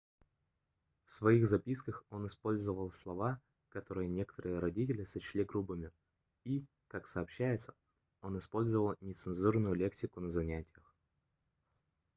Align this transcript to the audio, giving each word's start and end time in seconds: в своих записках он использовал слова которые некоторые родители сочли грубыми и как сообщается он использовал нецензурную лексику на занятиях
в 1.05 1.11
своих 1.11 1.45
записках 1.45 2.03
он 2.09 2.25
использовал 2.25 2.89
слова 2.89 3.39
которые 3.69 4.09
некоторые 4.09 4.57
родители 4.57 5.03
сочли 5.03 5.43
грубыми 5.43 5.91
и 6.43 6.65
как 6.87 7.05
сообщается 7.05 7.75
он 8.23 8.35
использовал 8.39 8.95
нецензурную 9.05 9.75
лексику 9.75 10.19
на 10.19 10.29
занятиях 10.31 10.91